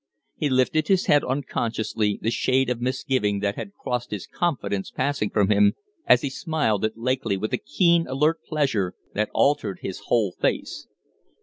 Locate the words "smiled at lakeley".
6.31-7.37